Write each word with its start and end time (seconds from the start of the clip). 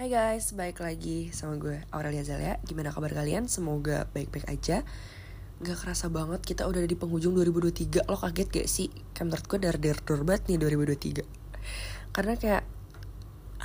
Hai 0.00 0.08
guys, 0.08 0.56
balik 0.56 0.80
lagi 0.80 1.28
sama 1.28 1.60
gue 1.60 1.76
Aurelia 1.92 2.24
Zalia 2.24 2.56
Gimana 2.64 2.88
kabar 2.88 3.12
kalian? 3.12 3.52
Semoga 3.52 4.08
baik-baik 4.16 4.48
aja 4.48 4.80
Gak 5.60 5.76
kerasa 5.76 6.08
banget 6.08 6.40
kita 6.40 6.64
udah 6.64 6.80
di 6.88 6.96
penghujung 6.96 7.36
2023 7.36 8.08
Lo 8.08 8.16
kaget 8.16 8.48
gak 8.48 8.64
sih? 8.64 8.88
Kayak 9.12 9.28
menurut 9.28 9.44
gue 9.44 9.58
dar-dar 9.60 9.98
banget 10.24 10.42
nih 10.48 10.56
2023 10.56 12.16
Karena 12.16 12.32
kayak 12.32 12.64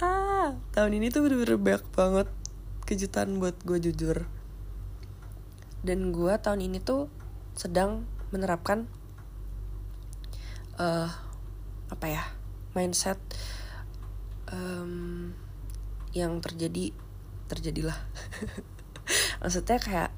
Ah, 0.04 0.60
tahun 0.76 1.00
ini 1.00 1.08
tuh 1.08 1.24
bener-bener 1.24 1.56
banyak 1.56 1.88
banget 1.96 2.28
kejutan 2.84 3.40
buat 3.40 3.56
gue 3.64 3.80
jujur 3.80 4.28
Dan 5.88 6.12
gue 6.12 6.34
tahun 6.36 6.60
ini 6.60 6.84
tuh 6.84 7.08
sedang 7.56 8.04
menerapkan 8.36 8.92
uh, 10.84 11.08
Apa 11.88 12.06
ya? 12.12 12.28
Mindset 12.76 13.24
um, 14.52 15.32
yang 16.16 16.40
terjadi 16.40 16.96
terjadilah. 17.52 18.00
Maksudnya 19.44 19.78
kayak 19.78 20.10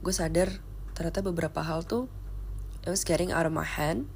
gue 0.00 0.14
sadar 0.14 0.62
ternyata 0.96 1.20
beberapa 1.20 1.60
hal 1.60 1.84
tuh 1.84 2.08
it 2.80 2.88
was 2.88 3.04
getting 3.04 3.28
out 3.28 3.44
of 3.44 3.52
my 3.52 3.66
hand 3.66 4.08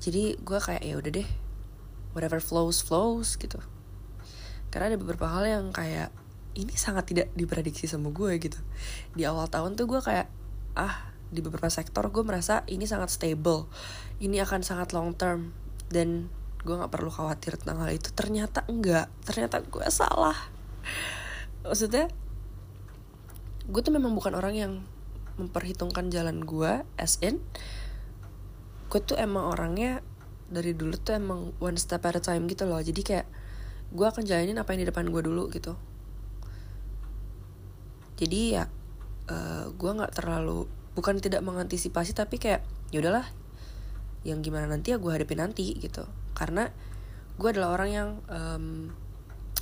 jadi 0.00 0.36
gue 0.40 0.58
kayak 0.60 0.80
ya 0.80 0.96
udah 0.96 1.12
deh 1.12 1.28
whatever 2.16 2.40
flows 2.40 2.80
flows 2.80 3.36
gitu. 3.36 3.60
Karena 4.72 4.94
ada 4.94 4.98
beberapa 4.98 5.28
hal 5.28 5.44
yang 5.46 5.64
kayak 5.76 6.08
ini 6.56 6.74
sangat 6.74 7.12
tidak 7.12 7.28
diprediksi 7.36 7.84
sama 7.84 8.08
gue 8.10 8.40
gitu. 8.40 8.56
Di 9.12 9.28
awal 9.28 9.46
tahun 9.52 9.76
tuh 9.76 9.86
gue 9.86 10.00
kayak 10.00 10.26
ah 10.74 11.12
di 11.30 11.44
beberapa 11.44 11.70
sektor 11.70 12.08
gue 12.10 12.24
merasa 12.24 12.64
ini 12.66 12.88
sangat 12.88 13.12
stable. 13.12 13.68
Ini 14.18 14.42
akan 14.48 14.64
sangat 14.64 14.96
long 14.96 15.12
term. 15.14 15.52
Dan 15.90 16.32
gue 16.60 16.74
nggak 16.76 16.92
perlu 16.92 17.08
khawatir 17.08 17.56
tentang 17.56 17.84
hal 17.84 17.90
itu. 17.94 18.12
Ternyata 18.12 18.64
enggak. 18.68 19.08
Ternyata 19.24 19.64
gue 19.64 19.86
salah. 19.88 20.36
Maksudnya 21.64 22.08
gue 23.70 23.80
tuh 23.84 23.94
memang 23.94 24.12
bukan 24.16 24.34
orang 24.34 24.54
yang 24.56 24.72
memperhitungkan 25.38 26.10
jalan 26.12 26.42
gue 26.44 26.84
as 27.00 27.16
in 27.24 27.40
gue 28.90 29.00
tuh 29.00 29.14
emang 29.14 29.46
orangnya 29.54 30.02
dari 30.50 30.74
dulu 30.74 30.98
tuh 30.98 31.14
emang 31.14 31.54
one 31.62 31.78
step 31.78 32.02
at 32.02 32.18
a 32.18 32.22
time 32.22 32.50
gitu 32.50 32.66
loh. 32.66 32.82
Jadi 32.82 33.00
kayak 33.06 33.26
gue 33.94 34.06
akan 34.06 34.26
jalanin 34.26 34.58
apa 34.58 34.74
yang 34.74 34.82
di 34.82 34.88
depan 34.90 35.06
gue 35.06 35.22
dulu 35.22 35.46
gitu. 35.54 35.78
Jadi 38.18 38.58
ya 38.58 38.66
uh, 39.30 39.70
gue 39.70 39.90
nggak 39.94 40.12
terlalu 40.18 40.66
bukan 40.98 41.22
tidak 41.22 41.40
mengantisipasi 41.46 42.12
tapi 42.12 42.42
kayak 42.42 42.66
ya 42.90 42.98
udahlah 42.98 43.24
yang 44.26 44.42
gimana 44.44 44.68
nanti 44.68 44.92
ya 44.92 44.98
gue 45.00 45.08
hadapi 45.08 45.38
nanti 45.38 45.72
gitu 45.78 46.04
karena 46.40 46.72
gue 47.36 47.48
adalah 47.52 47.76
orang 47.76 47.90
yang 47.92 48.08
um, 48.32 48.96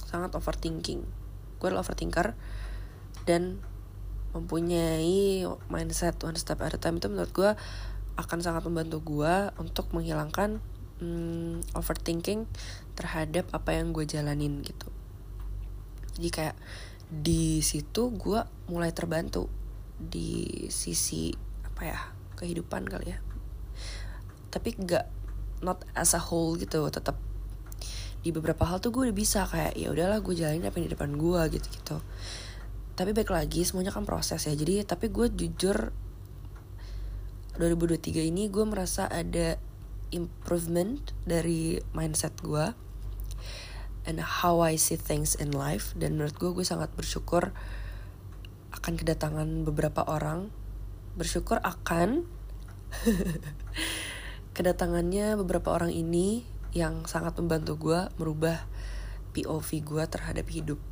sangat 0.07 0.31
overthinking. 0.39 1.03
Gue 1.59 1.67
adalah 1.75 1.83
overthinker 1.83 2.39
dan 3.27 3.59
mempunyai 4.31 5.43
mindset 5.67 6.23
one 6.23 6.39
step 6.39 6.62
at 6.62 6.75
a 6.75 6.79
time. 6.79 7.03
Itu 7.03 7.11
menurut 7.11 7.34
gue 7.34 7.51
akan 8.15 8.39
sangat 8.39 8.62
membantu 8.71 9.03
gue 9.03 9.34
untuk 9.59 9.91
menghilangkan 9.91 10.62
um, 11.03 11.59
overthinking 11.75 12.47
terhadap 12.95 13.51
apa 13.51 13.75
yang 13.75 13.91
gue 13.91 14.06
jalanin 14.06 14.62
gitu. 14.62 14.87
Jadi 16.15 16.31
kayak 16.31 16.56
di 17.11 17.59
situ 17.59 18.15
gue 18.15 18.39
mulai 18.71 18.95
terbantu 18.95 19.51
di 19.99 20.47
sisi 20.71 21.34
apa 21.67 21.83
ya 21.83 21.99
kehidupan 22.39 22.87
kali 22.87 23.15
ya. 23.15 23.19
Tapi 24.55 24.79
gak 24.79 25.17
not 25.64 25.83
as 25.95 26.14
a 26.14 26.20
whole 26.23 26.55
gitu 26.56 26.87
tetap 26.91 27.19
di 28.23 28.34
beberapa 28.34 28.67
hal 28.67 28.83
tuh 28.83 28.91
gue 28.91 29.09
udah 29.09 29.17
bisa 29.17 29.47
kayak 29.47 29.78
ya 29.78 29.95
udahlah 29.95 30.19
gue 30.20 30.34
jalanin 30.34 30.67
apa 30.67 30.77
yang 30.83 30.91
di 30.91 30.92
depan 30.95 31.15
gue 31.15 31.41
gitu 31.55 31.67
gitu 31.70 31.97
tapi 32.98 33.15
baik 33.15 33.31
lagi 33.31 33.62
semuanya 33.62 33.95
kan 33.95 34.03
proses 34.03 34.42
ya. 34.42 34.59
Jadi 34.59 34.83
tapi 34.83 35.06
gue 35.15 35.31
jujur 35.31 35.95
2023 37.55 38.27
ini 38.27 38.50
gue 38.50 38.66
merasa 38.66 39.06
ada 39.06 39.55
improvement 40.10 40.99
dari 41.22 41.78
mindset 41.94 42.34
gue 42.43 42.75
and 44.03 44.19
how 44.19 44.59
I 44.59 44.75
see 44.75 44.99
things 44.99 45.38
in 45.38 45.55
life. 45.55 45.94
Dan 45.94 46.19
menurut 46.19 46.34
gue 46.43 46.50
gue 46.50 46.66
sangat 46.66 46.91
bersyukur 46.99 47.55
akan 48.75 48.99
kedatangan 48.99 49.62
beberapa 49.62 50.03
orang. 50.03 50.50
Bersyukur 51.15 51.62
akan 51.62 52.27
kedatangannya 54.58 55.38
beberapa 55.38 55.70
orang 55.70 55.94
ini 55.94 56.42
yang 56.74 57.06
sangat 57.06 57.38
membantu 57.38 57.78
gue 57.78 58.00
merubah 58.19 58.66
POV 59.30 59.69
gue 59.86 60.04
terhadap 60.10 60.46
hidup. 60.50 60.82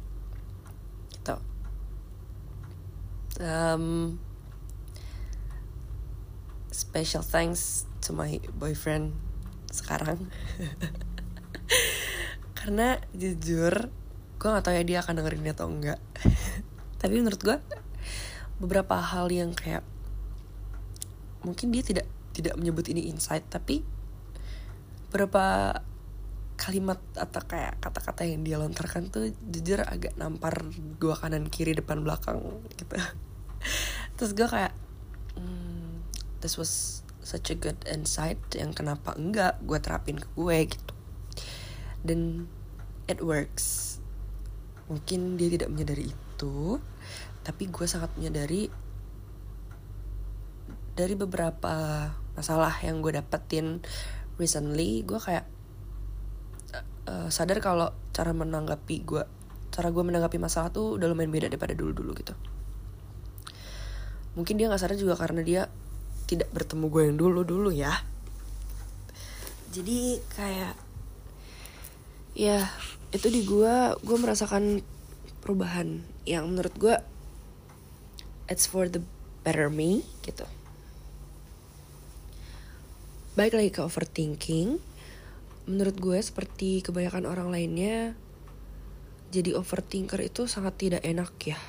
Gitu. 1.11 1.35
Um, 3.43 4.17
special 6.71 7.27
thanks 7.27 7.91
to 8.07 8.15
my 8.15 8.39
boyfriend 8.55 9.19
sekarang. 9.75 10.31
Karena 12.59 13.03
jujur 13.19 13.91
gue 14.39 14.47
gak 14.47 14.63
tau 14.63 14.79
ya 14.79 14.87
dia 14.87 15.03
akan 15.03 15.19
dengerin 15.19 15.51
atau 15.51 15.67
enggak. 15.67 15.99
Tapi 17.03 17.19
menurut 17.19 17.43
gue 17.43 17.59
beberapa 18.63 18.95
hal 19.03 19.27
yang 19.35 19.59
kayak 19.59 19.83
mungkin 21.43 21.75
dia 21.75 21.83
tidak 21.83 22.07
tidak 22.37 22.61
menyebut 22.61 22.85
ini 22.93 23.09
insight 23.09 23.49
tapi 23.49 23.81
beberapa 25.09 25.73
kalimat 26.57 27.01
atau 27.17 27.41
kayak 27.45 27.81
kata-kata 27.81 28.29
yang 28.29 28.45
dia 28.45 28.61
lontarkan 28.61 29.09
tuh 29.13 29.33
jujur 29.45 29.81
agak 29.85 30.13
nampar 30.21 30.69
gua 31.01 31.17
kanan 31.17 31.49
kiri 31.49 31.73
depan 31.73 32.05
belakang 32.05 32.41
gitu. 32.77 32.85
Terus 34.17 34.33
gue 34.33 34.49
kayak 34.49 34.73
hmm, 35.37 36.01
this 36.41 36.57
was 36.57 37.05
such 37.21 37.53
a 37.53 37.57
good 37.57 37.77
insight 37.85 38.41
yang 38.57 38.73
kenapa 38.73 39.13
enggak 39.17 39.61
gue 39.65 39.77
terapin 39.81 40.17
ke 40.17 40.29
gue 40.33 40.59
gitu. 40.73 40.93
Dan 42.01 42.49
it 43.05 43.21
works. 43.21 44.01
Mungkin 44.89 45.37
dia 45.37 45.53
tidak 45.53 45.69
menyadari 45.69 46.09
itu 46.13 46.81
tapi 47.47 47.71
gue 47.71 47.87
sangat 47.87 48.11
menyadari 48.19 48.67
dari 50.99 51.15
beberapa 51.15 52.09
masalah 52.37 52.77
yang 52.85 53.01
gue 53.01 53.17
dapetin 53.17 53.81
recently 54.37 55.03
gue 55.03 55.17
kayak 55.17 55.49
uh, 57.09 57.29
sadar 57.33 57.59
kalau 57.65 57.91
cara 58.13 58.37
menanggapi 58.37 59.03
gue 59.03 59.25
cara 59.73 59.93
gue 59.93 60.05
menanggapi 60.05 60.41
masalah 60.41 60.73
tuh 60.73 60.97
udah 60.97 61.09
lumayan 61.09 61.33
beda 61.33 61.53
daripada 61.53 61.77
dulu 61.77 61.93
dulu 61.93 62.11
gitu. 62.17 62.33
Mungkin 64.37 64.57
dia 64.57 64.73
nggak 64.73 64.81
sadar 64.81 64.97
juga 64.97 65.17
karena 65.21 65.45
dia 65.45 65.69
tidak 66.25 66.49
bertemu 66.53 66.85
gue 66.89 67.03
yang 67.13 67.17
dulu 67.21 67.41
dulu 67.45 67.69
ya. 67.73 67.93
Jadi 69.73 70.17
kayak 70.33 70.77
ya 72.33 72.69
itu 73.13 73.29
di 73.29 73.45
gue 73.45 73.75
gue 74.01 74.17
merasakan 74.17 74.81
perubahan 75.45 76.05
yang 76.25 76.49
menurut 76.49 76.73
gue 76.77 76.97
it's 78.49 78.65
for 78.65 78.89
the 78.89 79.01
better 79.45 79.69
me 79.69 80.05
gitu 80.25 80.45
Baik 83.37 83.53
lagi 83.53 83.69
ke 83.69 83.85
overthinking. 83.85 84.81
Menurut 85.69 86.01
gue 86.01 86.17
seperti 86.25 86.81
kebanyakan 86.81 87.29
orang 87.29 87.53
lainnya, 87.53 88.17
jadi 89.29 89.53
overthinker 89.61 90.17
itu 90.25 90.49
sangat 90.49 90.81
tidak 90.81 91.05
enak 91.05 91.37
ya. 91.45 91.61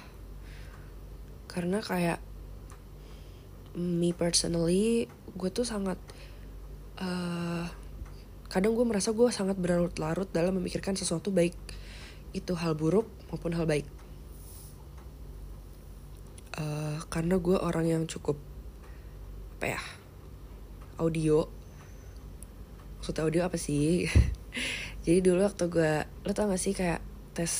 Karena 1.51 1.83
kayak 1.83 2.23
me 3.75 4.15
personally, 4.15 5.11
gue 5.35 5.49
tuh 5.51 5.67
sangat 5.67 5.99
uh, 7.03 7.67
kadang 8.47 8.71
gue 8.71 8.87
merasa 8.87 9.11
gue 9.11 9.27
sangat 9.27 9.59
berlarut-larut 9.59 10.31
dalam 10.31 10.63
memikirkan 10.63 10.95
sesuatu 10.95 11.35
baik 11.35 11.59
itu 12.31 12.55
hal 12.55 12.79
buruk 12.79 13.11
maupun 13.27 13.51
hal 13.51 13.67
baik. 13.67 13.83
Uh, 16.55 17.03
karena 17.11 17.35
gue 17.35 17.59
orang 17.59 17.91
yang 17.91 18.03
cukup 18.07 18.39
apa 19.59 19.75
ya 19.75 19.81
audio 20.97 21.56
maksud 23.07 23.23
audio 23.23 23.47
apa 23.47 23.55
sih? 23.55 24.03
Jadi 25.07 25.23
dulu 25.23 25.47
waktu 25.47 25.71
gue 25.71 26.03
lo 26.27 26.31
tau 26.35 26.51
gak 26.51 26.59
sih 26.59 26.75
kayak 26.75 26.99
tes 27.31 27.55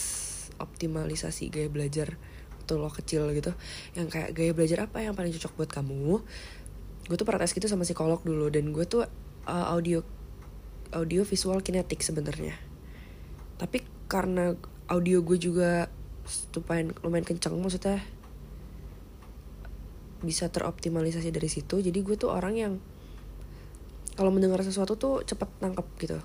optimalisasi 0.60 1.48
gaya 1.48 1.72
belajar 1.72 2.20
waktu 2.60 2.76
lo 2.76 2.92
kecil 2.92 3.32
gitu 3.32 3.56
yang 3.96 4.12
kayak 4.12 4.36
gaya 4.36 4.52
belajar 4.52 4.92
apa 4.92 5.08
yang 5.08 5.16
paling 5.16 5.32
cocok 5.32 5.56
buat 5.56 5.72
kamu? 5.72 6.20
Gue 7.08 7.16
tuh 7.16 7.24
pernah 7.24 7.48
tes 7.48 7.56
gitu 7.56 7.64
sama 7.72 7.88
psikolog 7.88 8.20
dulu 8.28 8.52
dan 8.52 8.76
gue 8.76 8.84
tuh 8.84 9.08
uh, 9.48 9.66
audio 9.72 10.04
audio 10.92 11.24
visual 11.24 11.64
kinetik 11.64 12.04
sebenarnya. 12.04 12.60
Tapi 13.56 13.88
karena 14.12 14.52
audio 14.92 15.24
gue 15.24 15.40
juga 15.40 15.88
lumayan 16.60 16.92
lumayan 17.08 17.24
kencang 17.24 17.56
maksudnya 17.56 18.04
bisa 20.20 20.52
teroptimalisasi 20.52 21.32
dari 21.32 21.48
situ 21.48 21.80
jadi 21.80 21.96
gue 22.04 22.20
tuh 22.20 22.36
orang 22.36 22.60
yang 22.60 22.74
kalau 24.18 24.34
mendengar 24.34 24.60
sesuatu 24.66 24.98
tuh 24.98 25.22
cepet 25.22 25.46
nangkep 25.62 25.88
gitu. 26.02 26.18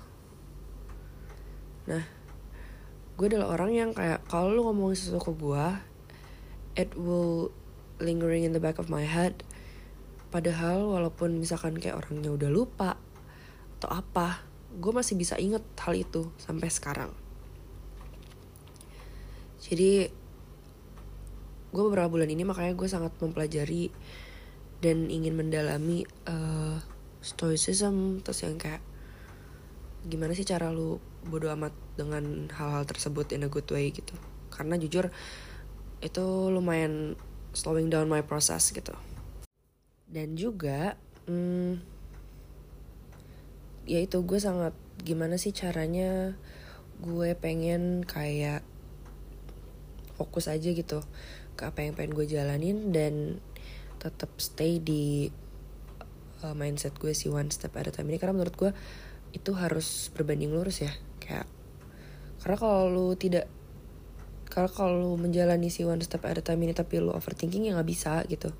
Nah 1.85 2.03
gue 3.13 3.25
adalah 3.29 3.53
orang 3.53 3.71
yang 3.77 3.89
kayak 3.93 4.25
kalau 4.25 4.49
lu 4.49 4.65
ngomongin 4.65 4.97
sesuatu 4.97 5.29
ke 5.29 5.33
gue 5.37 5.65
it 6.73 6.89
will 6.97 7.53
lingering 8.01 8.41
in 8.41 8.51
the 8.51 8.59
back 8.59 8.81
of 8.81 8.89
my 8.89 9.05
head. 9.05 9.45
Padahal 10.33 10.89
walaupun 10.89 11.37
misalkan 11.37 11.77
kayak 11.77 12.01
orangnya 12.01 12.33
udah 12.33 12.49
lupa 12.49 12.97
atau 13.77 13.93
apa 13.93 14.41
gue 14.73 14.89
masih 14.89 15.13
bisa 15.13 15.37
inget 15.37 15.61
hal 15.77 15.93
itu 15.93 16.33
sampai 16.41 16.73
sekarang. 16.73 17.13
Jadi 19.61 20.09
gue 21.73 21.83
beberapa 21.85 22.09
bulan 22.09 22.29
ini 22.33 22.41
makanya 22.41 22.73
gue 22.73 22.89
sangat 22.89 23.13
mempelajari 23.21 23.93
dan 24.81 25.07
ingin 25.13 25.37
mendalami 25.37 26.05
uh, 26.25 26.81
stoicism 27.23 28.19
terus 28.19 28.43
yang 28.43 28.59
kayak 28.59 28.83
gimana 30.03 30.35
sih 30.35 30.43
cara 30.43 30.67
lu 30.69 30.99
bodo 31.23 31.47
amat 31.55 31.71
dengan 31.95 32.51
hal-hal 32.51 32.83
tersebut 32.83 33.31
in 33.31 33.47
a 33.47 33.49
good 33.49 33.67
way 33.71 33.89
gitu. 33.95 34.13
Karena 34.51 34.75
jujur 34.75 35.07
itu 36.03 36.25
lumayan 36.51 37.15
slowing 37.55 37.87
down 37.87 38.11
my 38.11 38.19
process 38.19 38.75
gitu. 38.75 38.91
Dan 40.03 40.35
juga 40.35 40.99
hmm, 41.25 41.79
ya 43.87 44.03
itu 44.03 44.19
gue 44.27 44.39
sangat 44.43 44.75
gimana 45.01 45.39
sih 45.39 45.55
caranya 45.55 46.35
gue 46.99 47.35
pengen 47.39 48.03
kayak 48.03 48.63
fokus 50.19 50.51
aja 50.51 50.69
gitu 50.71 51.01
ke 51.57 51.63
apa 51.67 51.83
yang 51.83 51.97
pengen 51.97 52.13
gue 52.15 52.25
jalanin 52.27 52.95
dan 52.95 53.43
tetap 53.99 54.31
stay 54.39 54.79
di 54.79 55.31
uh, 56.43 56.51
mindset 56.53 56.99
gue 56.99 57.15
si 57.15 57.31
one 57.31 57.47
step 57.49 57.71
at 57.79 57.87
a 57.87 57.91
time 57.95 58.11
ini. 58.11 58.19
Karena 58.19 58.35
menurut 58.35 58.55
gue 58.59 58.71
itu 59.33 59.51
harus 59.55 60.11
berbanding 60.11 60.51
lurus 60.51 60.83
ya. 60.83 60.91
Kayak 61.23 61.47
karena 62.43 62.59
kalau 62.59 62.91
lu 62.91 63.07
tidak 63.15 63.47
karena 64.51 64.69
kalau 64.69 64.93
lu 64.99 65.11
menjalani 65.15 65.71
si 65.71 65.87
one 65.87 66.03
step 66.03 66.27
at 66.27 66.37
a 66.37 66.43
time 66.43 66.61
ini 66.67 66.75
tapi 66.75 66.99
lu 66.99 67.15
overthinking 67.15 67.71
ya 67.71 67.73
nggak 67.73 67.87
bisa 67.87 68.21
gitu. 68.27 68.51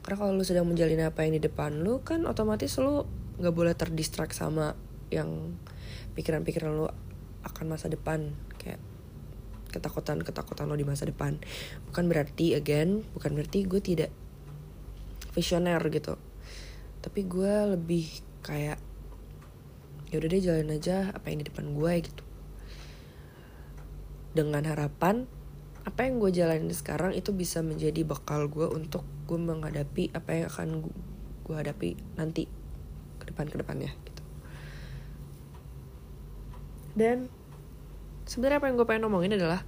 Karena 0.00 0.16
kalau 0.16 0.32
lu 0.34 0.44
sedang 0.44 0.64
menjalani 0.64 1.04
apa 1.04 1.28
yang 1.28 1.36
di 1.36 1.42
depan 1.44 1.84
lu 1.84 2.00
kan 2.00 2.24
otomatis 2.24 2.80
lu 2.80 3.04
nggak 3.38 3.54
boleh 3.54 3.74
terdistract 3.76 4.32
sama 4.32 4.72
yang 5.12 5.54
pikiran-pikiran 6.16 6.72
lu 6.72 6.88
akan 7.44 7.64
masa 7.68 7.92
depan. 7.92 8.32
Kayak 8.56 8.80
ketakutan-ketakutan 9.70 10.70
lo 10.70 10.74
di 10.74 10.86
masa 10.88 11.04
depan. 11.04 11.36
Bukan 11.92 12.08
berarti 12.08 12.56
again 12.56 13.04
bukan 13.12 13.36
berarti 13.36 13.68
gue 13.68 13.84
tidak 13.84 14.10
visioner 15.34 15.82
gitu 15.90 16.14
tapi 17.04 17.28
gue 17.28 17.76
lebih 17.76 18.24
kayak 18.40 18.80
ya 20.08 20.16
udah 20.16 20.28
deh 20.32 20.40
jalan 20.40 20.72
aja 20.72 21.12
apa 21.12 21.28
yang 21.28 21.44
di 21.44 21.46
depan 21.52 21.76
gue 21.76 21.92
gitu. 22.00 22.24
Dengan 24.32 24.64
harapan 24.64 25.28
apa 25.84 26.08
yang 26.08 26.16
gue 26.16 26.32
jalanin 26.32 26.72
sekarang 26.72 27.12
itu 27.12 27.36
bisa 27.36 27.60
menjadi 27.60 28.08
bekal 28.08 28.48
gue 28.48 28.64
untuk 28.72 29.04
gue 29.28 29.36
menghadapi 29.36 30.16
apa 30.16 30.30
yang 30.32 30.46
akan 30.48 30.68
gue 31.44 31.54
hadapi 31.60 32.00
nanti 32.16 32.48
ke 33.20 33.24
depan 33.28 33.52
ke 33.52 33.60
depannya 33.60 33.92
gitu. 34.08 34.22
Dan 36.96 37.28
sebenarnya 38.24 38.64
apa 38.64 38.66
yang 38.72 38.80
gue 38.80 38.88
pengen 38.88 39.04
ngomongin 39.04 39.36
adalah 39.36 39.60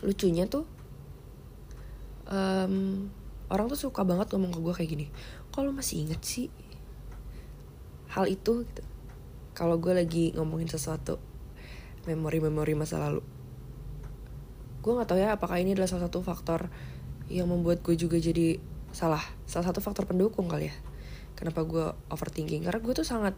lucunya 0.00 0.48
tuh 0.48 0.64
um, 2.32 3.08
orang 3.52 3.70
tuh 3.70 3.78
suka 3.88 4.02
banget 4.02 4.32
ngomong 4.34 4.50
ke 4.54 4.60
gue 4.62 4.74
kayak 4.74 4.90
gini 4.90 5.06
kalau 5.54 5.70
masih 5.70 6.02
inget 6.02 6.20
sih 6.22 6.48
hal 8.16 8.24
itu? 8.30 8.64
Gitu. 8.64 8.82
Kalau 9.56 9.80
gue 9.80 9.92
lagi 9.92 10.32
ngomongin 10.36 10.68
sesuatu 10.68 11.16
memori-memori 12.04 12.76
masa 12.76 13.00
lalu 13.00 13.24
gue 14.86 14.92
nggak 14.94 15.08
tahu 15.10 15.18
ya 15.18 15.34
apakah 15.34 15.58
ini 15.58 15.74
adalah 15.74 15.90
salah 15.90 16.06
satu 16.06 16.22
faktor 16.22 16.70
yang 17.26 17.50
membuat 17.50 17.82
gue 17.82 17.98
juga 17.98 18.22
jadi 18.22 18.62
salah 18.94 19.18
salah 19.42 19.74
satu 19.74 19.82
faktor 19.82 20.06
pendukung 20.06 20.46
kali 20.46 20.70
ya. 20.70 20.76
Kenapa 21.34 21.66
gue 21.66 21.90
overthinking? 22.08 22.64
Karena 22.64 22.80
gue 22.80 22.94
tuh 22.94 23.02
sangat 23.02 23.34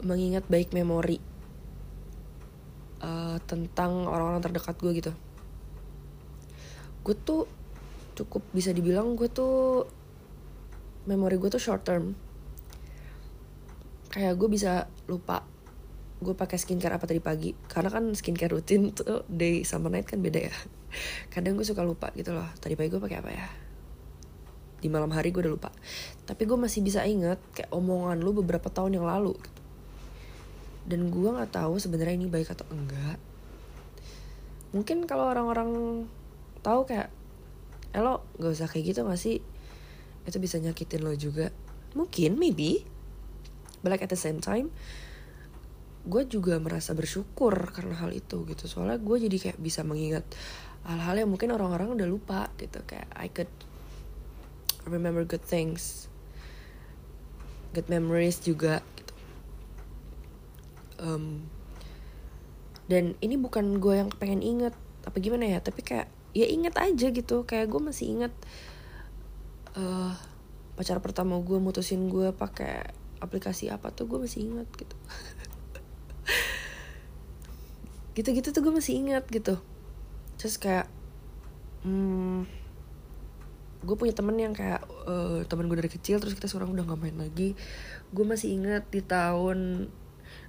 mengingat 0.00 0.48
baik 0.48 0.72
memori 0.72 1.20
uh, 3.04 3.36
tentang 3.44 4.08
orang-orang 4.08 4.40
terdekat 4.40 4.74
gue 4.80 4.92
gitu. 4.96 5.12
Gue 7.04 7.14
tuh 7.14 7.44
cukup 8.18 8.42
bisa 8.50 8.74
dibilang 8.74 9.14
gue 9.14 9.30
tuh 9.30 9.86
memori 11.06 11.38
gue 11.38 11.46
tuh 11.46 11.62
short 11.62 11.86
term. 11.86 12.18
Kayak 14.10 14.34
gue 14.34 14.48
bisa 14.50 14.90
lupa 15.06 15.46
gue 16.18 16.34
pakai 16.34 16.58
skincare 16.58 16.98
apa 16.98 17.06
tadi 17.06 17.22
pagi. 17.22 17.54
Karena 17.54 17.94
kan 17.94 18.10
skincare 18.18 18.50
rutin 18.50 18.90
tuh 18.98 19.22
day 19.30 19.62
sama 19.62 19.86
night 19.86 20.10
kan 20.10 20.18
beda 20.18 20.50
ya. 20.50 20.54
Kadang 21.32 21.54
gue 21.54 21.64
suka 21.64 21.86
lupa 21.86 22.10
gitu 22.18 22.34
loh 22.34 22.48
tadi 22.58 22.74
pagi 22.74 22.90
gue 22.90 23.00
pakai 23.00 23.18
apa 23.22 23.30
ya? 23.30 23.48
Di 24.78 24.90
malam 24.90 25.14
hari 25.14 25.30
gue 25.30 25.46
udah 25.46 25.54
lupa. 25.54 25.70
Tapi 26.26 26.42
gue 26.42 26.58
masih 26.58 26.82
bisa 26.82 27.06
inget 27.06 27.38
kayak 27.54 27.70
omongan 27.70 28.18
lu 28.18 28.34
beberapa 28.34 28.66
tahun 28.66 28.98
yang 28.98 29.06
lalu 29.06 29.38
gitu. 29.38 29.62
dan 30.88 31.12
gue 31.12 31.28
nggak 31.28 31.52
tahu 31.52 31.76
sebenarnya 31.76 32.16
ini 32.16 32.32
baik 32.32 32.48
atau 32.48 32.64
enggak. 32.72 33.20
Mungkin 34.72 35.04
kalau 35.04 35.28
orang-orang 35.28 36.04
tahu 36.64 36.88
kayak 36.88 37.12
eh 37.94 38.02
lo 38.02 38.24
gak 38.36 38.52
usah 38.52 38.68
kayak 38.68 38.94
gitu 38.94 39.00
gak 39.06 39.20
sih 39.20 39.40
itu 40.28 40.36
bisa 40.36 40.60
nyakitin 40.60 41.00
lo 41.00 41.12
juga. 41.16 41.48
Mungkin 41.96 42.36
maybe 42.36 42.84
but 43.80 43.94
like 43.94 44.04
at 44.04 44.12
the 44.12 44.18
same 44.18 44.42
time 44.42 44.68
gue 46.08 46.22
juga 46.24 46.56
merasa 46.56 46.96
bersyukur 46.96 47.52
karena 47.72 47.96
hal 48.00 48.12
itu 48.12 48.44
gitu. 48.48 48.64
Soalnya 48.68 49.00
gue 49.00 49.16
jadi 49.28 49.36
kayak 49.36 49.58
bisa 49.60 49.84
mengingat 49.84 50.24
hal-hal 50.88 51.24
yang 51.24 51.30
mungkin 51.32 51.52
orang-orang 51.52 51.96
udah 51.96 52.08
lupa 52.08 52.48
gitu. 52.60 52.80
Kayak 52.84 53.08
I 53.16 53.28
could 53.32 53.50
remember 54.88 55.24
good 55.24 55.44
things 55.44 56.08
good 57.76 57.88
memories 57.92 58.40
juga 58.40 58.80
gitu. 58.96 59.14
Um, 60.98 61.46
dan 62.88 63.14
ini 63.20 63.36
bukan 63.36 63.78
gue 63.78 64.00
yang 64.00 64.10
pengen 64.10 64.40
inget 64.40 64.74
apa 65.04 65.16
gimana 65.20 65.46
ya 65.46 65.60
tapi 65.60 65.84
kayak 65.84 66.08
ya 66.32 66.46
inget 66.48 66.74
aja 66.76 67.08
gitu. 67.12 67.44
Kayak 67.44 67.70
gue 67.72 67.80
masih 67.80 68.06
inget 68.18 68.34
uh, 69.76 70.14
pacar 70.78 71.02
pertama 71.02 71.38
gue 71.42 71.58
mutusin 71.58 72.06
gue 72.06 72.30
pakai 72.34 72.94
aplikasi 73.18 73.66
apa 73.68 73.90
tuh 73.90 74.06
gue 74.06 74.18
masih 74.22 74.46
ingat 74.46 74.68
gitu. 74.78 74.96
Gitu-gitu 78.18 78.50
tuh 78.50 78.62
gue 78.62 78.74
masih 78.74 78.98
ingat 78.98 79.26
gitu. 79.30 79.58
Terus 80.38 80.58
kayak 80.58 80.86
hmm, 81.86 82.46
gue 83.82 83.96
punya 83.98 84.14
temen 84.14 84.34
yang 84.34 84.54
kayak 84.54 84.82
uh, 85.06 85.46
temen 85.46 85.70
gue 85.70 85.78
dari 85.78 85.90
kecil 85.90 86.18
terus 86.18 86.34
kita 86.34 86.50
sekarang 86.50 86.74
udah 86.74 86.82
gak 86.82 86.98
main 86.98 87.18
lagi. 87.18 87.54
Gue 88.10 88.26
masih 88.26 88.58
ingat 88.58 88.90
di 88.90 89.02
tahun 89.02 89.90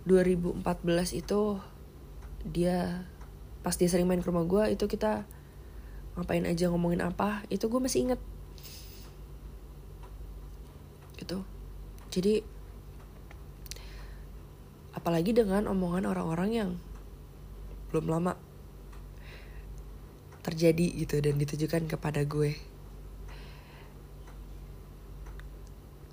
2014 0.09 0.65
itu 1.13 1.61
dia 2.47 3.05
pas 3.61 3.75
dia 3.75 3.89
sering 3.91 4.07
main 4.07 4.23
ke 4.23 4.29
rumah 4.31 4.47
gue 4.47 4.73
itu 4.73 4.87
kita 4.87 5.27
ngapain 6.19 6.43
aja 6.43 6.67
ngomongin 6.67 6.99
apa 6.99 7.47
itu 7.47 7.71
gue 7.71 7.79
masih 7.79 8.11
inget 8.11 8.21
gitu. 11.15 11.47
Jadi 12.11 12.43
apalagi 14.91 15.31
dengan 15.31 15.71
omongan 15.71 16.11
orang-orang 16.11 16.49
yang 16.51 16.69
belum 17.87 18.11
lama 18.11 18.35
terjadi 20.43 21.07
gitu 21.07 21.23
dan 21.23 21.39
ditujukan 21.39 21.87
kepada 21.87 22.27
gue. 22.27 22.59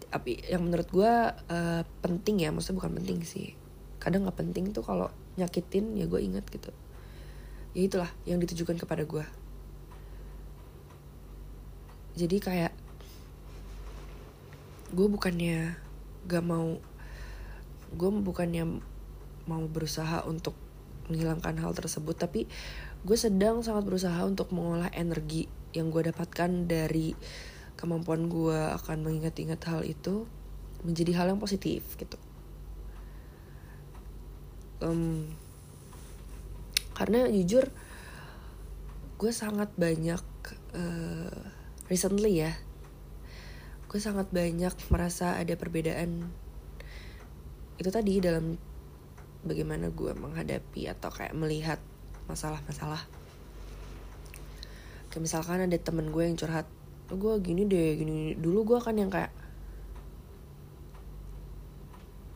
Tapi 0.07 0.39
yang 0.47 0.71
menurut 0.71 0.87
gue 0.87 1.13
uh, 1.51 1.83
penting 1.99 2.47
ya 2.47 2.55
maksudnya 2.55 2.79
bukan 2.79 2.95
penting 3.03 3.27
sih. 3.27 3.59
Kadang 3.99 4.23
nggak 4.23 4.39
penting 4.39 4.71
tuh 4.71 4.87
kalau 4.87 5.11
nyakitin 5.35 5.99
ya 5.99 6.07
gue 6.07 6.23
inget 6.23 6.47
gitu. 6.47 6.71
Ya 7.75 7.83
itulah 7.91 8.11
yang 8.23 8.39
ditujukan 8.39 8.79
kepada 8.79 9.03
gue 9.03 9.27
jadi 12.17 12.37
kayak 12.41 12.73
gue 14.97 15.07
bukannya 15.07 15.77
gak 16.25 16.45
mau 16.45 16.81
gue 17.93 18.11
bukannya 18.11 18.83
mau 19.47 19.63
berusaha 19.71 20.27
untuk 20.27 20.57
menghilangkan 21.07 21.55
hal 21.63 21.71
tersebut 21.77 22.19
tapi 22.19 22.51
gue 23.07 23.15
sedang 23.15 23.63
sangat 23.63 23.87
berusaha 23.87 24.19
untuk 24.27 24.51
mengolah 24.51 24.91
energi 24.91 25.47
yang 25.71 25.95
gue 25.95 26.11
dapatkan 26.11 26.67
dari 26.67 27.15
kemampuan 27.77 28.27
gue 28.27 28.57
akan 28.75 29.07
mengingat-ingat 29.07 29.61
hal 29.69 29.85
itu 29.85 30.25
menjadi 30.83 31.23
hal 31.23 31.27
yang 31.31 31.41
positif 31.41 31.85
gitu. 32.01 32.17
Um, 34.81 35.29
karena 36.97 37.29
jujur 37.29 37.69
gue 39.17 39.33
sangat 39.33 39.73
banyak 39.77 40.25
uh, 40.77 41.41
recently 41.87 42.43
ya 42.43 42.53
gue 43.87 44.03
sangat 44.03 44.29
banyak 44.35 44.75
merasa 44.93 45.41
ada 45.41 45.57
perbedaan. 45.57 46.27
Itu 47.81 47.89
tadi 47.89 48.21
dalam 48.21 48.59
bagaimana 49.47 49.89
gue 49.95 50.13
menghadapi 50.13 50.91
atau 50.91 51.09
kayak 51.09 51.33
melihat 51.33 51.81
masalah-masalah. 52.29 53.01
Kayak 55.09 55.23
misalkan 55.23 55.65
ada 55.65 55.79
temen 55.81 56.13
gue 56.13 56.29
yang 56.29 56.37
curhat 56.37 56.69
oh, 57.09 57.17
gue 57.17 57.41
gini 57.41 57.65
deh 57.65 57.97
gini 57.97 58.35
dulu 58.35 58.75
gue 58.75 58.79
kan 58.83 58.99
yang 58.99 59.09
kayak 59.09 59.31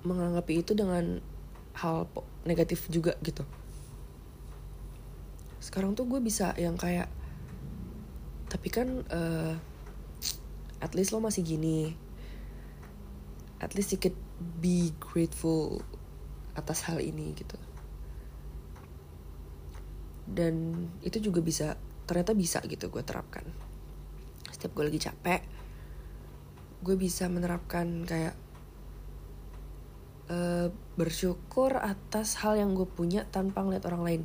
menanggapi 0.06 0.64
itu 0.64 0.72
dengan 0.72 1.20
hal 1.76 2.08
negatif 2.46 2.88
juga 2.88 3.18
gitu. 3.20 3.44
Sekarang 5.60 5.92
tuh 5.92 6.08
gue 6.08 6.24
bisa 6.24 6.56
yang 6.56 6.78
kayak 6.78 7.19
tapi 8.60 8.68
kan 8.68 8.88
uh, 9.08 9.56
at 10.84 10.92
least 10.92 11.16
lo 11.16 11.24
masih 11.24 11.40
gini. 11.40 11.96
At 13.56 13.72
least 13.72 13.96
could 13.96 14.12
be 14.60 14.92
grateful 15.00 15.80
atas 16.52 16.84
hal 16.84 17.00
ini 17.00 17.32
gitu. 17.32 17.56
Dan 20.28 20.84
itu 21.00 21.24
juga 21.24 21.40
bisa 21.40 21.80
ternyata 22.04 22.36
bisa 22.36 22.60
gitu 22.68 22.92
gue 22.92 23.00
terapkan. 23.00 23.48
Setiap 24.52 24.76
gue 24.76 24.92
lagi 24.92 25.00
capek 25.08 25.40
gue 26.80 26.96
bisa 26.96 27.28
menerapkan 27.28 28.08
kayak 28.08 28.36
uh, 30.32 30.68
bersyukur 30.96 31.76
atas 31.76 32.40
hal 32.40 32.56
yang 32.56 32.72
gue 32.72 32.88
punya 32.88 33.28
tanpa 33.28 33.64
ngeliat 33.64 33.84
orang 33.88 34.02
lain. 34.04 34.22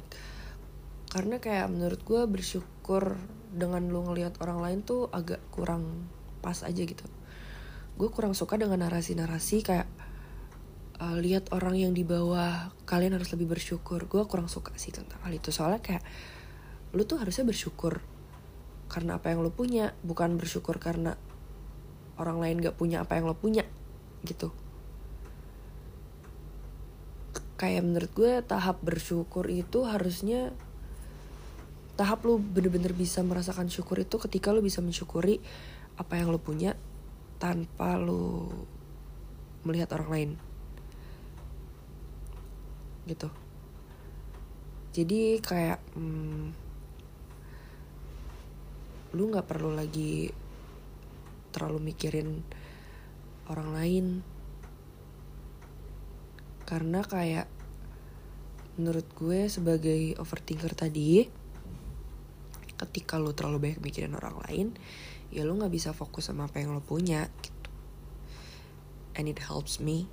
Karena 1.12 1.40
kayak 1.40 1.72
menurut 1.72 2.04
gue 2.04 2.22
bersyukur 2.28 3.16
dengan 3.56 3.88
lu 3.88 4.04
ngeliat 4.04 4.36
orang 4.44 4.60
lain 4.60 4.80
tuh 4.84 5.08
agak 5.16 5.40
kurang 5.50 6.12
pas 6.44 6.60
aja 6.62 6.84
gitu. 6.84 7.08
Gue 7.96 8.12
kurang 8.12 8.36
suka 8.36 8.60
dengan 8.60 8.84
narasi-narasi 8.84 9.64
kayak 9.64 9.88
uh, 11.00 11.16
lihat 11.16 11.50
orang 11.56 11.80
yang 11.80 11.92
di 11.96 12.04
bawah 12.04 12.76
kalian 12.84 13.16
harus 13.16 13.32
lebih 13.32 13.56
bersyukur. 13.56 14.04
Gue 14.12 14.28
kurang 14.28 14.52
suka 14.52 14.76
sih 14.76 14.92
tentang 14.92 15.24
hal 15.24 15.32
itu. 15.32 15.56
Soalnya 15.56 15.80
kayak 15.80 16.04
lu 16.92 17.08
tuh 17.08 17.24
harusnya 17.24 17.48
bersyukur 17.48 18.04
karena 18.92 19.18
apa 19.18 19.34
yang 19.34 19.42
lu 19.42 19.50
punya 19.50 19.98
bukan 20.06 20.38
bersyukur 20.38 20.78
karena 20.78 21.18
orang 22.16 22.40
lain 22.40 22.64
gak 22.64 22.78
punya 22.80 23.04
apa 23.04 23.18
yang 23.18 23.28
lo 23.28 23.36
punya 23.36 23.64
gitu. 24.28 24.52
Kayak 27.56 27.88
menurut 27.88 28.12
gue 28.12 28.32
tahap 28.44 28.84
bersyukur 28.84 29.48
itu 29.48 29.88
harusnya 29.88 30.52
tahap 31.96 32.28
lu 32.28 32.40
bener-bener 32.40 32.92
bisa 32.92 33.24
merasakan 33.24 33.72
syukur 33.72 34.04
itu 34.04 34.20
ketika 34.20 34.52
lu 34.52 34.60
bisa 34.60 34.84
mensyukuri 34.84 35.40
apa 35.96 36.20
yang 36.20 36.28
lu 36.28 36.40
punya 36.44 36.76
tanpa 37.40 37.96
lu 37.96 38.52
melihat 39.64 39.96
orang 39.96 40.10
lain. 40.12 40.32
Gitu. 43.08 43.30
Jadi 44.96 45.40
kayak 45.40 45.80
hmm, 45.96 46.46
lu 49.16 49.24
nggak 49.32 49.48
perlu 49.48 49.72
lagi 49.72 50.32
terlalu 51.56 51.96
mikirin 51.96 52.44
orang 53.48 53.70
lain. 53.72 54.06
Karena 56.68 57.00
kayak 57.06 57.48
menurut 58.76 59.08
gue 59.16 59.48
sebagai 59.48 60.20
overthinker 60.20 60.76
tadi 60.76 61.45
ketika 62.76 63.16
lu 63.16 63.32
terlalu 63.32 63.72
banyak 63.72 63.80
mikirin 63.80 64.16
orang 64.16 64.36
lain 64.48 64.68
ya 65.32 65.44
lo 65.48 65.56
nggak 65.56 65.72
bisa 65.72 65.92
fokus 65.92 66.28
sama 66.32 66.48
apa 66.48 66.62
yang 66.62 66.76
lo 66.76 66.84
punya 66.84 67.28
gitu. 67.42 67.70
And 69.16 69.32
it 69.32 69.40
helps 69.40 69.80
me 69.80 70.12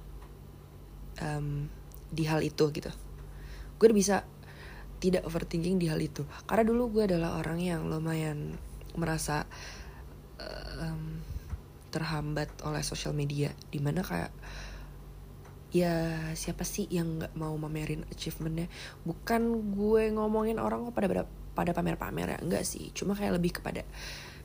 um, 1.19 1.67
di 2.11 2.25
hal 2.27 2.41
itu 2.43 2.71
gitu. 2.71 2.91
Gue 3.79 3.91
udah 3.91 3.99
bisa 3.99 4.17
tidak 5.03 5.27
overthinking 5.27 5.83
di 5.83 5.91
hal 5.91 5.99
itu. 5.99 6.23
Karena 6.47 6.63
dulu 6.63 6.99
gue 6.99 7.11
adalah 7.11 7.43
orang 7.43 7.59
yang 7.59 7.91
lumayan 7.91 8.55
merasa 8.95 9.43
um, 10.79 11.19
terhambat 11.91 12.49
oleh 12.63 12.81
sosial 12.87 13.13
media 13.13 13.51
di 13.69 13.83
mana 13.83 14.01
kayak 14.01 14.33
ya 15.73 16.21
siapa 16.37 16.63
sih 16.69 16.85
yang 16.93 17.19
nggak 17.19 17.35
mau 17.35 17.59
mamerin 17.59 18.07
achievementnya? 18.15 18.71
Bukan 19.03 19.75
gue 19.75 20.15
ngomongin 20.15 20.63
orang 20.63 20.87
kok 20.87 20.95
pada 20.95 21.09
pada 21.11 21.25
pamer-pamer 21.53 22.37
ya? 22.37 22.39
Enggak 22.41 22.65
sih 22.65 22.91
cuma 22.97 23.13
kayak 23.17 23.39
lebih 23.41 23.61
kepada 23.61 23.85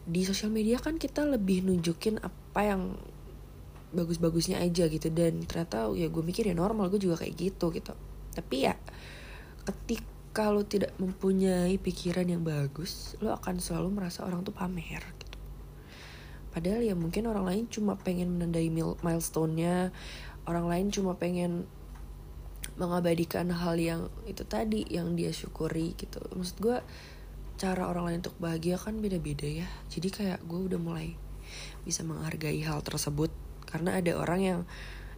di 0.08 0.24
sosial 0.24 0.56
media 0.56 0.80
kan 0.80 0.96
kita 0.96 1.28
lebih 1.28 1.68
nunjukin 1.68 2.24
apa 2.24 2.62
yang 2.64 2.96
bagus-bagusnya 3.92 4.60
aja 4.64 4.88
gitu. 4.88 5.12
Dan 5.12 5.44
ternyata 5.44 5.92
ya 5.96 6.08
gue 6.08 6.24
mikir 6.24 6.48
ya 6.48 6.56
normal 6.56 6.88
gue 6.92 7.00
juga 7.00 7.20
kayak 7.20 7.36
gitu 7.36 7.72
gitu. 7.76 7.94
Tapi 8.36 8.56
ya 8.68 8.76
ketika 9.68 10.48
lo 10.54 10.64
tidak 10.64 10.96
mempunyai 10.96 11.76
pikiran 11.76 12.24
yang 12.24 12.44
bagus 12.46 13.20
lo 13.20 13.36
akan 13.36 13.60
selalu 13.60 14.00
merasa 14.00 14.24
orang 14.24 14.48
tuh 14.48 14.56
pamer 14.56 15.04
gitu. 15.20 15.38
Padahal 16.54 16.82
ya 16.82 16.96
mungkin 16.98 17.28
orang 17.30 17.46
lain 17.46 17.64
cuma 17.68 18.00
pengen 18.00 18.40
menandai 18.40 18.72
milestone-nya 18.74 19.92
orang 20.48 20.66
lain 20.72 20.88
cuma 20.90 21.20
pengen 21.20 21.68
mengabadikan 22.78 23.50
hal 23.50 23.76
yang 23.82 24.14
itu 24.30 24.46
tadi 24.46 24.86
yang 24.88 25.18
dia 25.18 25.34
syukuri 25.34 25.98
gitu. 25.98 26.22
Maksud 26.38 26.58
gue 26.62 26.78
cara 27.58 27.90
orang 27.90 28.14
lain 28.14 28.20
untuk 28.22 28.38
bahagia 28.38 28.78
kan 28.78 29.02
beda-beda 29.02 29.50
ya. 29.50 29.68
Jadi 29.90 30.14
kayak 30.14 30.46
gue 30.46 30.60
udah 30.72 30.78
mulai 30.78 31.18
bisa 31.82 32.06
menghargai 32.06 32.62
hal 32.62 32.86
tersebut 32.86 33.34
karena 33.66 33.98
ada 33.98 34.14
orang 34.16 34.40
yang 34.40 34.60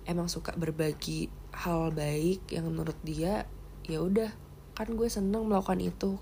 emang 0.08 0.32
suka 0.32 0.56
berbagi 0.56 1.28
hal 1.52 1.92
baik 1.92 2.48
yang 2.50 2.72
menurut 2.72 2.96
dia 3.04 3.44
ya 3.86 4.00
udah 4.00 4.32
kan 4.74 4.96
gue 4.96 5.12
seneng 5.12 5.46
melakukan 5.52 5.84
itu. 5.84 6.16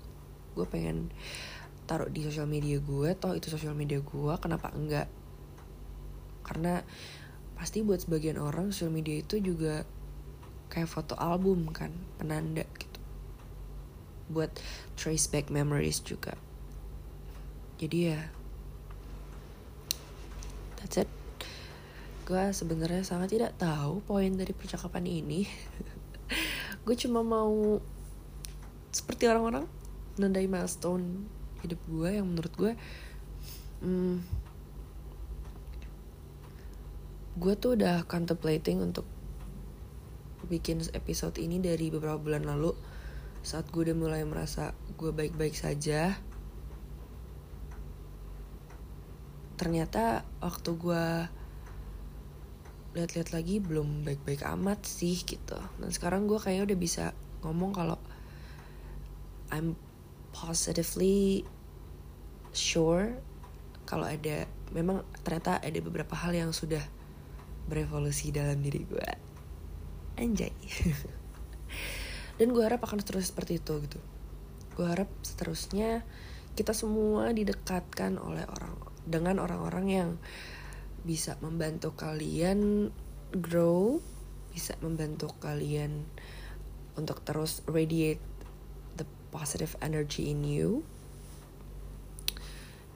Gue 0.58 0.66
pengen 0.66 1.14
taruh 1.86 2.10
di 2.10 2.26
sosial 2.26 2.44
media 2.50 2.82
gue 2.82 3.14
toh 3.16 3.32
itu 3.32 3.48
sosial 3.48 3.78
media 3.78 4.02
gue 4.02 4.34
kenapa 4.42 4.74
enggak? 4.74 5.06
Karena 6.42 6.82
pasti 7.54 7.86
buat 7.86 8.02
sebagian 8.02 8.42
orang 8.42 8.74
sosial 8.74 8.90
media 8.90 9.22
itu 9.22 9.38
juga 9.38 9.86
kayak 10.68 10.88
foto 10.88 11.16
album 11.16 11.68
kan 11.72 11.92
penanda 12.16 12.64
gitu. 12.76 13.00
Buat 14.28 14.60
trace 14.94 15.28
back 15.28 15.48
memories 15.48 16.00
juga. 16.04 16.36
Jadi 17.80 17.98
ya 18.12 18.20
that's 20.80 21.00
it. 21.00 21.10
Gue 22.28 22.52
sebenarnya 22.52 23.02
sangat 23.02 23.32
tidak 23.32 23.56
tahu 23.56 24.04
poin 24.04 24.28
dari 24.36 24.52
percakapan 24.52 25.08
ini. 25.08 25.48
Gue 26.84 26.96
cuma 26.96 27.24
mau 27.24 27.80
seperti 28.92 29.28
orang-orang 29.28 29.64
nandai 30.18 30.50
milestone 30.50 31.28
hidup 31.62 31.78
gue 31.86 32.10
yang 32.18 32.26
menurut 32.26 32.54
gue 32.58 32.72
hmm, 33.82 34.16
gue 37.38 37.54
tuh 37.54 37.78
udah 37.78 38.02
contemplating 38.10 38.82
untuk 38.82 39.06
bikin 40.48 40.80
episode 40.96 41.36
ini 41.36 41.60
dari 41.60 41.92
beberapa 41.92 42.16
bulan 42.16 42.48
lalu 42.48 42.72
saat 43.44 43.68
gue 43.70 43.86
udah 43.86 43.96
mulai 43.96 44.22
merasa 44.24 44.74
gue 44.96 45.12
baik-baik 45.12 45.54
saja. 45.54 46.16
Ternyata 49.60 50.24
waktu 50.40 50.70
gue 50.74 51.04
lihat-lihat 52.96 53.30
lagi 53.30 53.60
belum 53.60 54.02
baik-baik 54.02 54.42
amat 54.58 54.82
sih 54.88 55.20
gitu. 55.22 55.60
Dan 55.78 55.92
sekarang 55.92 56.24
gue 56.26 56.40
kayaknya 56.40 56.74
udah 56.74 56.78
bisa 56.80 57.04
ngomong 57.44 57.70
kalau 57.76 57.98
I'm 59.52 59.76
positively 60.34 61.44
sure 62.52 63.16
kalau 63.88 64.04
ada 64.04 64.44
memang 64.72 65.00
ternyata 65.24 65.60
ada 65.64 65.78
beberapa 65.80 66.12
hal 66.12 66.36
yang 66.36 66.52
sudah 66.52 66.82
berevolusi 67.68 68.28
dalam 68.32 68.60
diri 68.60 68.84
gue 68.84 69.27
anjay. 70.18 70.52
Dan 72.38 72.54
gue 72.54 72.62
harap 72.62 72.82
akan 72.82 73.02
terus 73.02 73.30
seperti 73.30 73.62
itu 73.62 73.78
gitu. 73.82 73.98
Gue 74.74 74.86
harap 74.86 75.10
seterusnya 75.22 76.02
kita 76.58 76.74
semua 76.74 77.30
didekatkan 77.30 78.18
oleh 78.18 78.42
orang 78.46 78.74
dengan 79.06 79.38
orang-orang 79.38 79.86
yang 79.86 80.10
bisa 81.06 81.38
membantu 81.40 81.94
kalian 81.94 82.90
grow 83.32 84.02
bisa 84.52 84.74
membantu 84.82 85.30
kalian 85.38 86.02
untuk 86.98 87.22
terus 87.22 87.62
radiate 87.70 88.18
the 88.98 89.06
positive 89.30 89.78
energy 89.78 90.34
in 90.34 90.42
you. 90.42 90.82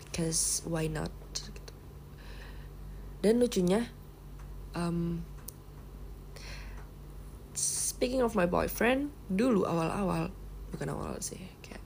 Because 0.03 0.67
why 0.67 0.91
not? 0.91 1.15
Gitu. 1.33 1.73
dan 3.23 3.39
lucunya 3.39 3.87
um, 4.75 5.23
speaking 8.03 8.27
of 8.27 8.35
my 8.35 8.51
boyfriend 8.51 9.15
dulu 9.31 9.63
awal-awal 9.63 10.35
bukan 10.75 10.91
awal 10.91 11.15
sih 11.23 11.39
kayak 11.63 11.79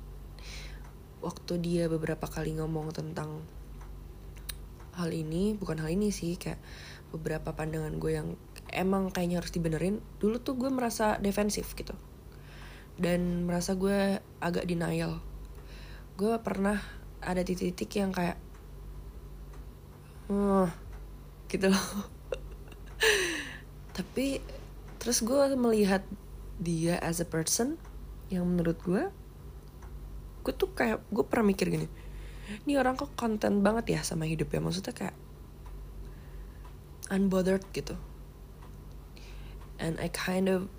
waktu 1.20 1.60
dia 1.60 1.92
beberapa 1.92 2.24
kali 2.24 2.56
ngomong 2.56 2.88
tentang 2.96 3.44
hal 4.96 5.12
ini 5.12 5.52
bukan 5.60 5.76
hal 5.76 5.92
ini 5.92 6.08
sih 6.08 6.40
kayak 6.40 6.56
beberapa 7.12 7.52
pandangan 7.52 8.00
gue 8.00 8.16
yang 8.16 8.32
emang 8.72 9.12
kayaknya 9.12 9.44
harus 9.44 9.52
dibenerin 9.52 10.00
dulu 10.16 10.40
tuh 10.40 10.56
gue 10.56 10.72
merasa 10.72 11.20
defensif 11.20 11.76
gitu. 11.76 11.92
Dan 12.96 13.44
merasa 13.44 13.76
gue 13.76 14.16
agak 14.40 14.64
denial. 14.64 15.20
Gue 16.16 16.32
pernah 16.40 16.80
ada 17.20 17.44
titik-titik 17.44 17.92
yang 18.00 18.16
kayak 18.16 18.40
hmm, 20.32 20.72
gitu 21.52 21.68
loh. 21.68 21.86
Tapi 24.00 24.55
terus 25.06 25.22
gue 25.22 25.54
melihat 25.54 26.02
dia 26.58 26.98
as 26.98 27.22
a 27.22 27.28
person 27.28 27.78
yang 28.26 28.42
menurut 28.42 28.82
gue 28.82 29.06
gue 30.42 30.54
tuh 30.54 30.74
kayak 30.74 30.98
gue 31.14 31.22
pernah 31.22 31.46
mikir 31.46 31.70
gini 31.70 31.86
ini 32.46 32.78
orang 32.78 32.94
kok 32.94 33.14
konten 33.18 33.62
banget 33.62 33.98
ya 33.98 34.00
sama 34.06 34.22
hidup 34.26 34.54
ya? 34.54 34.62
Maksudnya 34.62 34.94
kayak 34.94 35.16
unbothered 37.10 37.66
gitu. 37.74 37.98
And 39.82 39.98
I 39.98 40.08
kind 40.08 40.46
of 40.46 40.70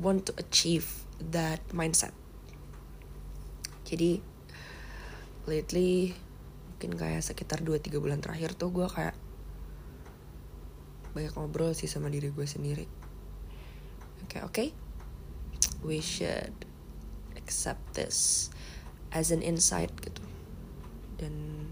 want 0.00 0.26
to 0.28 0.32
achieve 0.40 1.04
that 1.20 1.60
mindset. 1.70 2.16
Jadi 3.84 4.24
lately 5.44 6.16
mungkin 6.74 6.96
kayak 6.96 7.22
sekitar 7.22 7.60
2-3 7.60 8.00
bulan 8.00 8.24
terakhir 8.24 8.56
tuh 8.56 8.72
gue 8.72 8.88
kayak 8.88 9.14
banyak 11.12 11.32
ngobrol 11.36 11.76
sih 11.76 11.86
sama 11.86 12.10
diri 12.10 12.32
gue 12.32 12.42
sendiri 12.48 12.88
kayak 14.34 14.50
oke 14.50 14.58
okay, 14.58 14.68
we 15.86 16.02
should 16.02 16.50
accept 17.38 17.94
this 17.94 18.50
as 19.14 19.30
an 19.30 19.46
insight 19.46 19.94
gitu. 20.02 20.26
Dan 21.14 21.70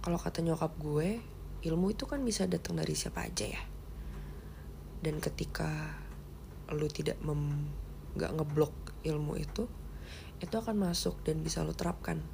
kalau 0.00 0.16
kata 0.16 0.40
nyokap 0.40 0.72
gue 0.80 1.20
ilmu 1.68 1.92
itu 1.92 2.08
kan 2.08 2.24
bisa 2.24 2.48
datang 2.48 2.80
dari 2.80 2.96
siapa 2.96 3.28
aja 3.28 3.52
ya. 3.52 3.62
Dan 5.04 5.20
ketika 5.20 5.92
lu 6.72 6.88
tidak 6.88 7.20
mem 7.20 7.68
nggak 8.16 8.32
ngeblok 8.32 8.72
ilmu 9.04 9.36
itu 9.36 9.68
itu 10.40 10.54
akan 10.56 10.88
masuk 10.88 11.20
dan 11.20 11.44
bisa 11.44 11.60
lo 11.60 11.76
terapkan 11.76 12.24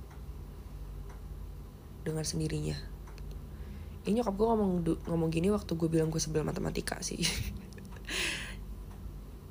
dengan 2.06 2.22
sendirinya. 2.22 2.78
Ini 4.06 4.22
nyokap 4.22 4.34
gue 4.38 4.46
ngomong 4.46 4.72
ngomong 5.10 5.28
gini 5.28 5.50
waktu 5.50 5.74
gue 5.74 5.90
bilang 5.90 6.08
gue 6.08 6.22
sebel 6.22 6.46
matematika 6.46 7.02
sih 7.02 7.20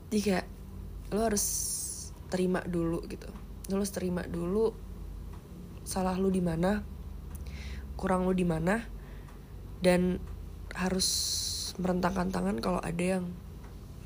jadi 0.08 0.20
kayak 0.24 0.48
lo 1.12 1.20
harus 1.28 1.46
terima 2.32 2.64
dulu 2.64 3.04
gitu. 3.08 3.28
Lo 3.72 3.80
harus 3.80 3.92
terima 3.92 4.24
dulu 4.24 4.72
salah 5.88 6.20
lu 6.20 6.28
di 6.28 6.44
mana 6.44 6.84
kurang 7.96 8.28
lu 8.28 8.36
di 8.36 8.44
mana 8.44 8.84
dan 9.80 10.20
harus 10.76 11.08
merentangkan 11.80 12.32
tangan 12.32 12.58
kalau 12.60 12.80
ada 12.84 13.20
yang 13.20 13.26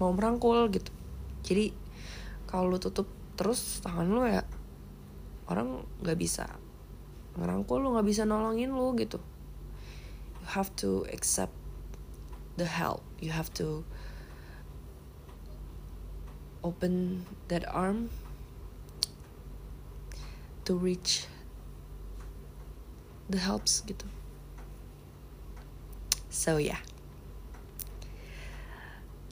mau 0.01 0.10
merangkul 0.13 0.70
gitu. 0.74 0.89
Jadi 1.46 1.74
kalau 2.50 2.70
lu 2.70 2.77
tutup 2.81 3.10
terus 3.38 3.81
tangan 3.81 4.08
lu 4.10 4.25
ya 4.25 4.46
orang 5.50 5.86
nggak 6.01 6.17
bisa 6.17 6.46
ngerangkul 7.38 7.81
lu 7.81 7.93
nggak 7.93 8.08
bisa 8.10 8.25
nolongin 8.25 8.74
lu 8.74 8.93
gitu. 8.98 9.22
You 10.41 10.48
have 10.58 10.74
to 10.81 11.05
accept 11.13 11.53
the 12.58 12.65
help. 12.65 13.05
You 13.22 13.29
have 13.34 13.53
to 13.62 13.86
open 16.62 17.25
that 17.50 17.65
arm 17.68 18.10
to 20.65 20.77
reach 20.77 21.25
the 23.30 23.41
helps 23.41 23.82
gitu 23.86 24.06
so 26.30 26.62
yeah 26.62 26.80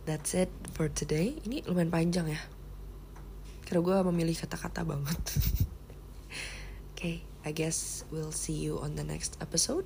that's 0.09 0.33
it 0.33 0.49
for 0.73 0.89
today 0.89 1.37
ini 1.45 1.61
lumayan 1.69 1.93
panjang 1.93 2.27
ya 2.33 2.41
Kira 3.69 3.85
gue 3.85 4.01
memilih 4.09 4.33
kata-kata 4.33 4.81
banget. 4.81 5.21
Oke, 5.21 6.33
okay, 6.97 7.15
I 7.45 7.53
guess 7.53 8.01
we'll 8.09 8.33
see 8.33 8.57
you 8.57 8.81
on 8.81 8.97
the 8.97 9.05
next 9.05 9.37
episode. 9.45 9.85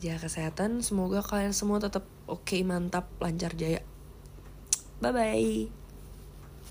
Jaga 0.00 0.24
kesehatan, 0.24 0.80
semoga 0.80 1.20
kalian 1.20 1.52
semua 1.52 1.84
tetap 1.84 2.08
oke, 2.24 2.48
okay, 2.48 2.64
mantap, 2.64 3.12
lancar 3.20 3.52
jaya. 3.52 3.84
Bye 5.04 5.12
bye. 5.12 5.83